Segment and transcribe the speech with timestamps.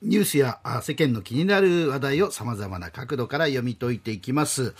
[0.00, 4.74] ニュースや世間の気になる話題をさまざまな角度から読み解いていきます、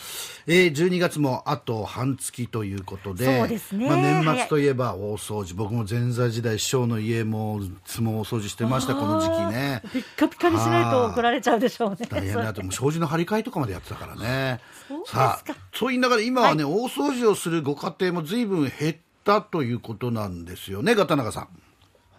[0.47, 5.57] えー、12月もあと半月ということでそうですね、まあ、年末といえば大掃除。
[5.57, 9.83] 僕も前座時代師匠の家も相撲大掃除してましたこの時期ね。
[9.93, 12.63] ピッカピカにしないと怒られちゃうでしょうね大変だと。
[12.63, 14.61] もう障子の張り替えとかまでやってたからね。
[15.05, 21.49] さあそう言いながら今はね、はい、大掃除をするご家庭もずいぶん減ったということなんですよね片中さん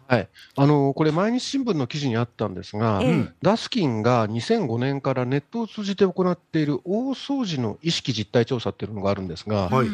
[0.10, 9.88] はい、あのこれ、毎日新聞の記事にあったんですが、うん、ダスキンが2005年からネットを通じて行っている大掃除の意識実態調査っていうのがあるんですが、はい、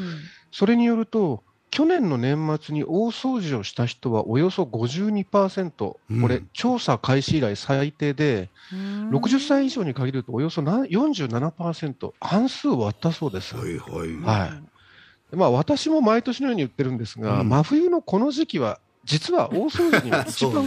[0.54, 13.58] それによると、去年の年末に大掃除をした人はおよそ52%、うん、これ、調査開始以来最低で、60歳以上に限るとおよそ47%、半数割ったそうです。
[13.58, 14.16] はい、はい。
[14.22, 14.46] は
[15.34, 15.36] い。
[15.36, 20.66] まあ、私も毎年のように言ってるんですが、うん、真冬のこの時期は実は大掃除には 一番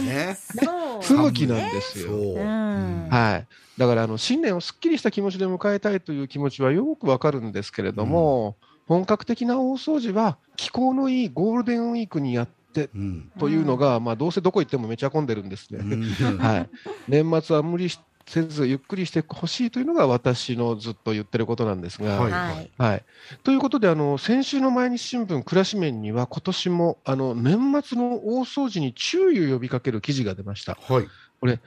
[1.01, 2.35] 不向きなんですよ。
[2.35, 3.47] はい。
[3.77, 15.79] だからあの新年をすっきりした気持ちで迎えたいという気持ちはよくわかるんですけれども、うん、本格的な大掃除は気候のいいゴールデンウィークにやって、うん、というのが、まあ、どうせどこ行ってもめちゃ混んでるんですね。
[16.39, 16.69] はい、
[17.07, 22.21] 年末は無理しせずゆっくりしてほしいというのが私のずっと言ってることなんですが。
[22.21, 23.03] はい、はい、
[23.43, 30.77] ということであの先週の毎日新聞暮らし面には今年もあの年末の大掃除に注意を呼びかける記事が出ました。
[30.79, 31.07] はい、
[31.39, 31.59] これ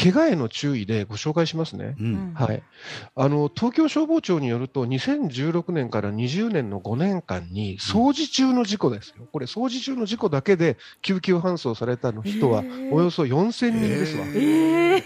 [0.00, 2.62] 怪我への注意でご紹介しますね、うん、はい、
[3.14, 15.02] あの東京消防庁によると、2016年から20年の5年間に、掃除中の事故ですよ、これ、掃除中の事故だけで救急搬送されたの人はおよそ4000人ですわ、えー、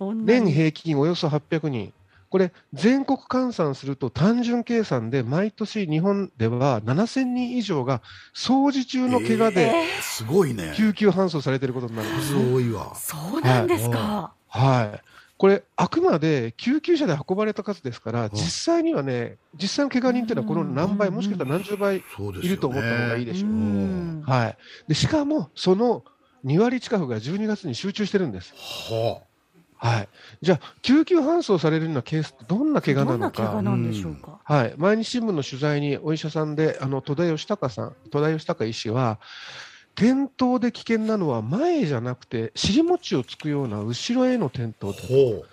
[0.00, 1.92] 年平均およそ800人。
[2.28, 8.02] これ、全国換算すると単純計算で毎年日本では7000人以上が
[8.34, 10.72] 掃除中の怪我ですごいね。
[10.76, 12.94] 救急搬送されていることになるんです、ね、多いわ。
[12.96, 15.02] そうなんですか、はい、はい。
[15.38, 24.22] これ、あくまで救急車で運ばれた数ですから、実際にはね、実際の怪我人っていうのは、この何倍、もしかしたら何十倍いると思った方がいいでしょう。
[24.28, 24.56] はい、
[24.88, 26.04] でしかも、その
[26.44, 28.54] 2割近くが12月に集中してるんです。
[28.90, 29.35] はあ
[29.78, 30.08] はい、
[30.40, 33.60] じゃあ、救急搬送されるようなケースってどんな怪我なのか、
[34.44, 39.18] はい、毎日新聞の取材にお医者さんで、あの戸田義孝さん、戸田義孝医師は、
[39.94, 45.44] 転倒で危険なのは前じゃなくて、尻餅をつくような後ろへの転倒で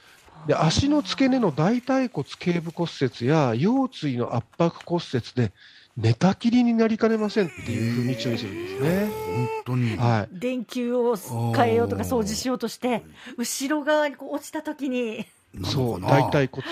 [0.47, 5.53] で足の付け根の大腿骨頸部骨折や腰椎の圧迫骨折で
[5.95, 9.09] 寝たきりになりかねませんっていうふうに注意するんですね。
[9.35, 9.95] 本当に。
[9.95, 10.39] はい。
[10.39, 11.15] 電球を
[11.55, 13.03] 変えようとか掃除しようとして、
[13.37, 15.25] 後ろ側にこう落ちた時に。
[15.65, 16.65] そう、大腿骨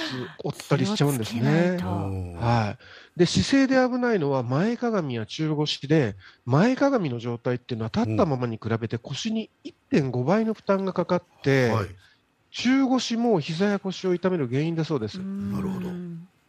[0.44, 1.78] 折ったりしちゃうんですね。
[1.80, 2.76] は
[3.16, 3.20] い。
[3.20, 6.16] で、姿勢で危ないのは前かがみや中腰で、
[6.46, 9.52] 前かがみの状態っていうのは立ったままに比べて腰に
[9.92, 11.88] 1.5倍の負担がかかって、はい、
[12.50, 15.20] 中腰も膝や腰を痛める原因だそうです。
[15.20, 15.90] なるほど。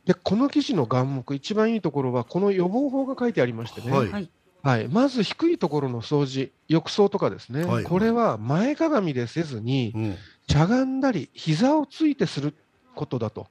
[0.04, 3.90] で、この記事の眼目、一番いいところは、この予防法が書いてありましてね。
[3.90, 4.30] はい。
[4.62, 10.16] はい、まず低いところの掃除、浴槽とかですね、はい、これは前かがみでせずに、うん、
[10.48, 12.54] しゃがんだり、膝をついてする
[12.94, 13.48] ことだと。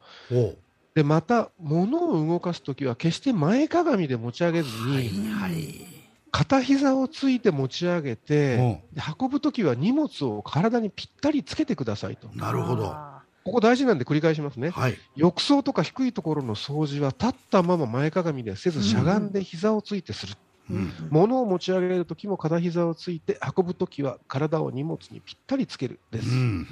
[0.95, 5.85] で、また、物を動かすときは、決して前かがみで持ち上げずに、はいはい、
[6.31, 8.81] 片膝をついて持ち上げて、
[9.19, 12.29] 運ぶときは荷物を体にぴったりつけてくださいと。
[12.33, 13.10] なるほど。
[13.43, 20.33] ここ大事なんで繰り返しますね、はい、浴槽とか低いところの掃除は立ったまま前かがみでせずしゃがんで膝をついてする、
[20.69, 26.67] うん、物を持ち上げるときも片膝をついて運ぶときは体を荷物にぴったりつけるです、うん、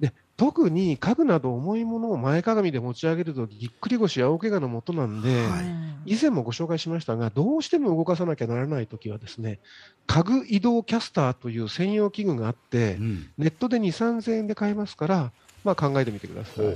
[0.00, 5.62] で特に家具など重いものを前かがみで持ち上げるとぎっくり腰や大怪我のもとなんで、は
[6.06, 9.60] い、以前もご紹介しましたがどうしても動かさなきゃならないときはですね
[10.06, 15.32] 家具移動キャスターという専用器具があって、うん、ネットで2、3000円で買えますから
[15.66, 16.66] まあ、考えてみてください。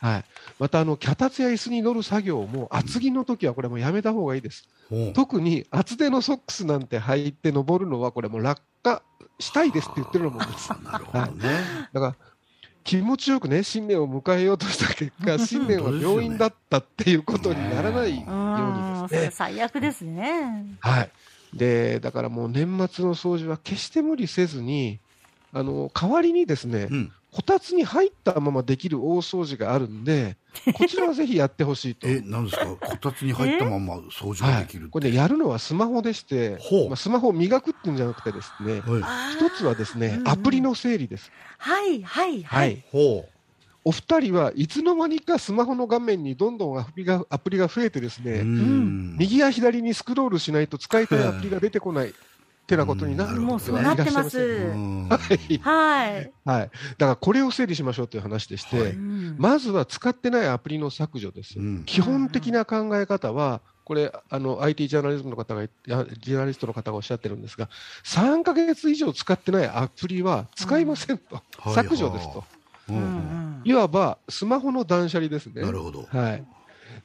[0.00, 0.24] はい、
[0.58, 4.68] またあの脚立や椅子に乗る作業も厚着の時はこれもやめた方がいいです。
[5.14, 9.02] 特に厚手のソックスなんて履いて登るのはこれも落下
[9.38, 10.70] したいですって言ってるのもです。
[10.84, 11.64] なるほどね。
[11.92, 12.14] だから
[12.84, 19.30] 気持ちよくね新年を迎えようとした結果新年は病院だったっていうことにならないようにですね。
[19.32, 20.64] 最悪ですね。
[20.80, 21.10] はい。
[21.54, 25.00] でだからもう年末の掃除は決して無理せずに
[25.52, 30.36] あの代わりにですね、うん、こたつに入ったままできる大掃除があるんで、
[30.74, 32.08] こちらはぜひやってほしいと。
[32.08, 32.66] え、なんですか？
[32.66, 36.58] こたつに入ったまま掃除ができる、はい、これね、やるのはスマホでして、
[36.88, 41.30] まあ、スマホを磨くっていうんじゃなくてですね、はい、一つはですね、アプリの整理です。
[41.58, 42.84] はいはいはい。
[42.90, 43.28] ほう。
[43.84, 52.12] お二人はいつの間にかスマホの画面にどんどんアプリがアプリが増えてですね、右や左にスクロールしないと使いたいアプリが出てこない。
[52.68, 54.38] てなことになる、もうそうなってます。
[54.38, 55.18] は
[55.48, 55.58] い。
[55.58, 56.32] はい。
[56.44, 56.70] はい。
[56.70, 58.94] だからこれを整理しましょうという話でして、はい、
[59.38, 61.58] まずは使ってないアプリの削除です。
[61.58, 67.70] うん、基本的な考え方は、これあの IT ジャーナリズムの方がジャーナリストの方がおっしゃってるんですが
[68.04, 72.44] 3か月以上使ってないアプリは使いませんと、うん、削除ですと、は
[72.90, 75.62] いはい、いわばスマホの断捨離ですね。
[75.62, 76.44] なるほど、はい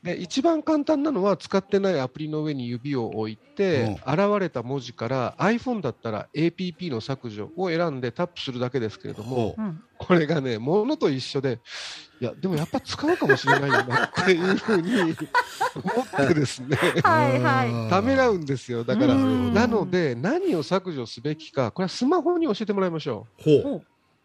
[0.02, 9.56] で一番簡単なのは使ってないアプリの上に指を置いて、現れた文字から iPhone だったら APP の削除を選んでタップするだけですけれども、
[9.98, 11.60] これがねものと一緒で
[12.20, 16.78] いやでもやっぱ使うかもしれないよな っていうふうに思ってですね。
[17.04, 17.90] はいはい。
[17.90, 19.14] ためらうんですよだから。
[19.16, 23.62] なので何を削除すべきかこれはスマホに教えてもらいましょう。
[23.62, 23.82] ほう。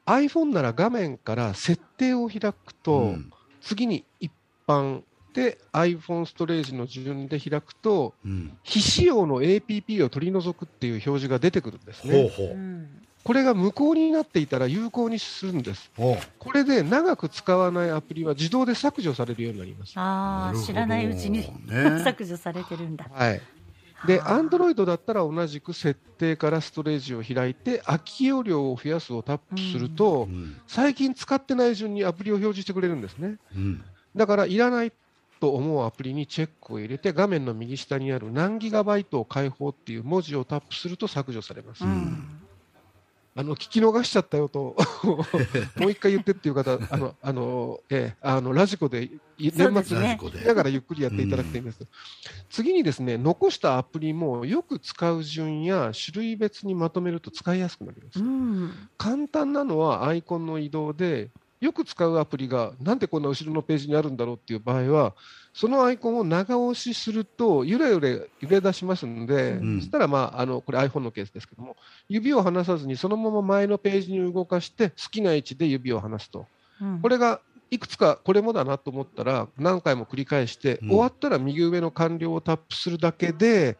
[0.07, 3.31] iPhone なら画面から設定を開くと、うん、
[3.61, 4.33] 次に一
[4.67, 5.05] 般で
[5.73, 12.13] iPhone ストレージの順で開くと、うん、非使用の APP を取り除くっていう表示が出てくるんですね。
[12.13, 12.57] ほうほう
[13.25, 15.91] これが無効になっていたら有効にするんです。
[16.39, 19.93] これで長く使わないアプリは自動で削除されるようになります。
[19.97, 23.07] ああ、知らないうちに、ね、 削除されてるんだ。
[23.13, 23.43] はい。
[24.07, 33.39] で、アンドロイドだったら同じく設定からストレージを開いて、空き容量を増やすをタップすると、うん、最近使ってない順にアプリを表示してくれるんですね。
[33.55, 34.93] うん、だから、いらない
[35.41, 41.85] と思うアプリにチェックを入れて、画面の右下にある何ギガバイトを開放っていう文字をタップすると削除されます。
[41.85, 42.41] うん
[43.39, 44.75] あの聞き逃しちゃったよと
[45.77, 49.53] もう一回言ってっていう方、 あのあのえー、あのラジコで年
[49.85, 51.87] 末にだからゆっくりやっていただきたいんです。
[52.51, 58.19] 次にですね残したアプリもよく使う順や種類別にまとめると使いやすくなります。
[58.97, 65.15] 簡単なのはアイコンの移動でよく使うアプリがなんでこんな後ろのページにあるんだろうっていう場合は
[65.53, 71.77] そのアイコンを長押しするとゆらゆら揺れ出しますので、うん、そしたら、まあ、あのこれ iPhone のケースですけども
[72.09, 76.47] 指を離さずにそのまま前のページに動かして好きな位置で指を離すと、
[76.81, 77.41] うん、これが
[77.71, 83.77] いくつかこれもだなと思ったら何回も繰り返して、うん、終わったら右上の完了をタップするだけで、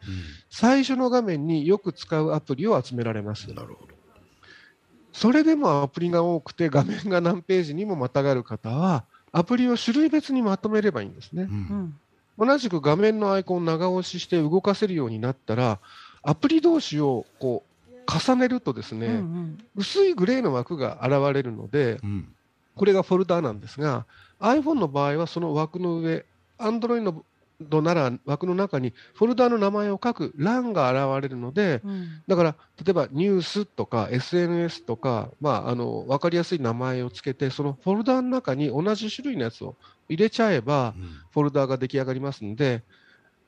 [0.51, 3.51] 最初の画面によく使うアプリを集められます。
[3.51, 3.98] なるほど
[5.19, 11.43] それでもアプリが多くて画面が何ページにもまたがる方はアプリを種類別にまとめればいいんですね。
[11.43, 11.93] うん、
[12.37, 15.79] 同じく画面のアイコンを長押しして動かせるようになったら
[16.23, 22.33] アプリ同士をこう重ねるとですね、うんうん、薄いグレーの枠が現れるので、うん、
[22.77, 24.05] これがフォルダーなんですが
[24.39, 26.23] iPhone の場合はその枠の上
[26.59, 27.25] Android の
[27.61, 39.75] ドなら枠の中にフォルダの名前を書く欄が現れるので、うん、だから例えばニュースとか SNS とか、まあ、あの分かりやすい名前をつけてそのフォルダの中に同じ種類のやつを
[40.07, 42.83] 入れちゃえば、うん、フォルダが出来上がりますので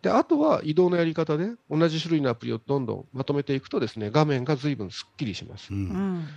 [0.01, 5.71] であとは移動のやり方で同じ種類のアプリをどんどんまとめていくとですね画面が随分すっきりします。
[5.71, 6.27] うん、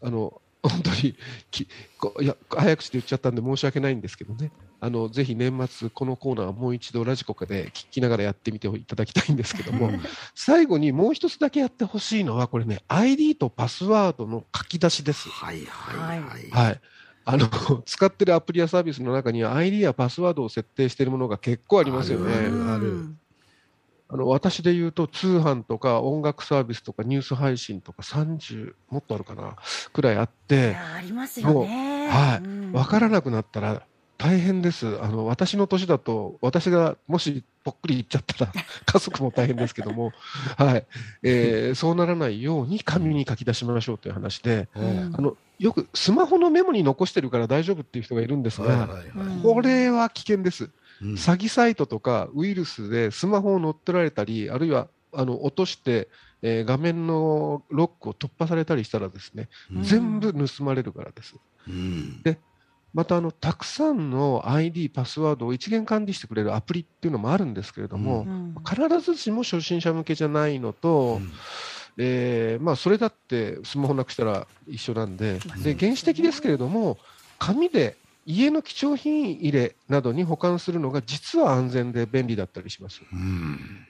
[0.00, 1.14] あの本当に
[1.50, 4.52] きいや早口で言っちゃったんで申し訳ないんですけどね。
[4.82, 9.90] あのぜひ年末このコーナーをもう一度ラジコで聞きながらやってみていただきたいんですけども。
[10.34, 15.28] 最後にもう一つだけやってほしいのはこれね ID とパスワードの書き出しです。
[15.28, 16.80] はいはいはい、はい。
[17.26, 17.48] あの
[17.84, 22.32] 使ってるアプリやサービスの中には ID やパスワードを設定しているものが結構ありますよね。
[22.34, 23.14] ある
[24.12, 29.56] あの私で言うと通販とか音楽サービスとかニュース配信とか30もっとあるかな
[29.92, 32.08] くらいあってありますよね。
[32.08, 33.82] はい、うん、分からなくなったら
[34.18, 34.98] 大変です。
[35.00, 38.52] あの私の年だと私がもしぽっくりいっちゃったら
[38.84, 40.12] 家族も大変ですけども、
[40.58, 40.84] はい。
[41.22, 50.70] えー、そうならないように紙に書き出しましょうという話で、うん、あのよくスマホのメモに残してるから大丈夫っていう人がいるんですが、はいはいはい、これは危険です。
[51.02, 56.08] 詐欺サイトとかウイルスでスマホを乗っ取られたり、あるいはあの落として、
[56.42, 61.34] えー、画面のロックを突破されたりしたらですね、うん、全部盗まれるからです。
[61.68, 62.38] うん、で
[62.92, 71.20] またあのたくさんの ID、パスワードを一元管理してくれるアプリっていうのもあるんですけれども、うん、必ずしも初心者向けじゃないのと、
[71.98, 76.98] えーまあ、それだってスマホなくしたら一緒なんでで原始的ですけれども
[77.38, 77.96] 紙で
[78.30, 83.00] 家の貴重品入れなどに保管するのが実は安全で便利だったりします。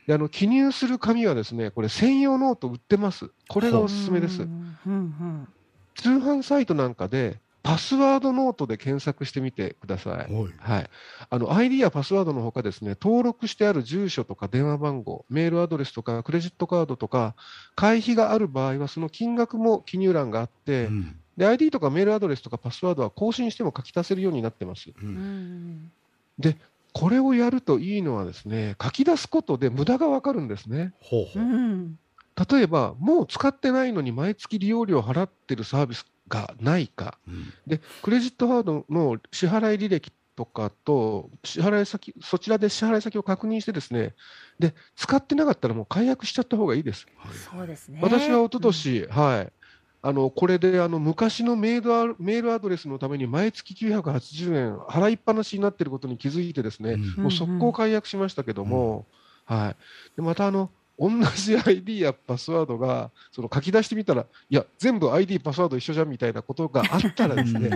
[0.07, 3.31] であの記入する紙はですねこれ専用ノート売ってます。
[3.49, 4.39] これがおすすめです。
[4.39, 10.33] 通販サイトなんかでパスワードノートで検索してみてください。
[10.59, 10.91] はい、
[11.29, 17.35] あの ID やパスワードのほかですね、登録してある住所とか電話番号、メールアドレスとかクレジットカードとか、
[17.77, 24.91] 会費がある場合はその金額も記入欄があって、うん、で、ID とかメールアドレスとかパスワードは更新しても書き足せるようになってます。
[24.95, 25.91] うん、
[26.39, 26.59] で、
[26.93, 30.93] これをやるといいのはですね、書き出すことで無駄がわかるんですね。
[31.01, 44.15] ほうほう例えば、もう使ってないのに毎月利用料を払ってるサービスがないか、うん、でクレジットカードの支払い履歴とかと、支払い先、そちらで支払い先を確認してですね、
[44.59, 47.07] で、使ってなかったらもう解約しちゃった方がいいです。
[47.51, 48.01] そうですね。
[48.03, 49.53] 私は一昨年、うん、はい。
[50.03, 59.07] あの、これで、あの、昔のメールメールアドレスのために毎月980円払いっぱなしになっていることに気づいてですね、うん、もう速攻解約しましたけども、
[59.49, 59.77] うん、はい。
[60.17, 67.71] で、またあの、同じ ID やパスワードがその書き出してみたら、いや、全部 ID、パスワード一緒じゃんみたいなことがあったらですね、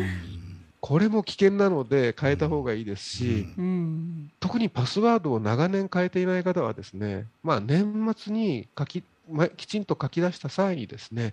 [0.85, 11.33] これも危険なので変えた方がいいですし、うん、特にパスワードを長年変えていない方はですね、まあ、年末に書き、ま、きちんと書き出した際にですね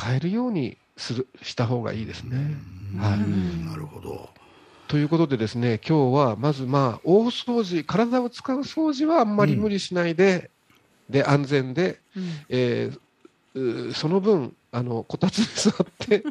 [0.00, 2.56] 変えるようにするした方がいいですね。
[2.98, 4.30] はい、なるほど。
[4.88, 10.50] ということでですね今日はまずまあ大掃除体を使う掃除はあんまり無理しないで、
[11.08, 16.22] うん、で安全で、うん、えー、その分あのこたつに座って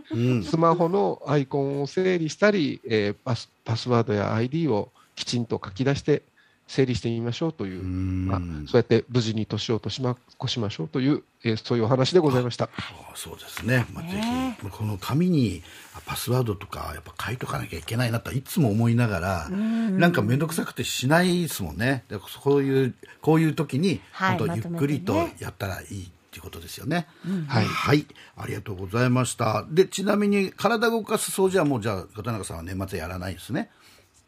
[0.49, 6.21] スマホのアイコンを整理したり、えー、パスパスワードや ID をきちんと書き出して
[6.67, 12.69] 整理してみましょうという、まあ、そうやって無事に年を越しま越しましょうという、えー、そういうお話でございました。
[13.13, 14.19] そうですね、まあ、ぜ
[14.61, 15.61] ひこの紙に
[16.05, 19.99] パスワードとかやっぱ書いとかなきゃいけないなといつも思いながら、ん。
[19.99, 22.03] なんか面倒くさくてしないですもんね。
[22.09, 28.05] でそういうこういう時に、はい、本当ゆっくりとやったらいいっていうことですよね、うん、はい、はい、
[28.35, 29.65] ありがとうございました。
[29.69, 33.69] でちなみに体動かす掃除はもうじゃあ片中さんは年末やらないですね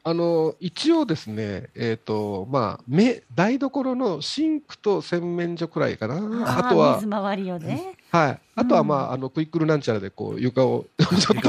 [0.10, 6.16] あの一応ですね、えーとまあ、目台所のシンクと洗面所くらいかな、
[6.60, 11.42] あとは水回りをね、はい、あとは、まあ、あのクイックルなんちゃらでこう床をちょっ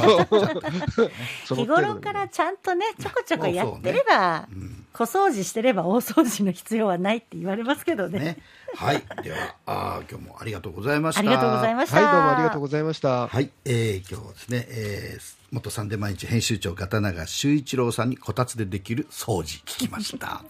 [1.46, 4.46] と日頃からちゃんとねちょこちょこやってれば、ね。
[4.52, 8.18] うん、小掃除してれば大掃除の必要はないって言われますけどね。
[8.18, 8.36] ね
[8.74, 11.20] はい、ではあ今日もありがとうございました。
[11.20, 11.96] ありがとうございました。
[11.96, 13.28] はい、どうもありがとうございました。
[13.28, 20.42] はい、えー、今日はですね、えー、元サンデー毎日編集長片永修一郎さんにこたつでできる掃除聞きました。